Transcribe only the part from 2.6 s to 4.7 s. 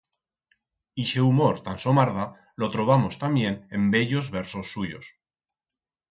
lo trobamos tamién en bellos versos